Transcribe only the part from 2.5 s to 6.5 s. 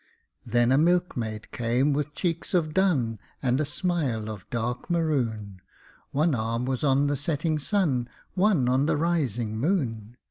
of dun And a smile of dark maroon, One